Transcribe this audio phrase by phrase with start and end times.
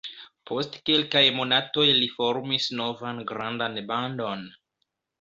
[0.51, 4.47] Post kelkaj monatoj li formis novan grandan bandon.